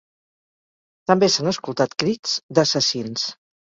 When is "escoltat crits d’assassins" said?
1.53-3.29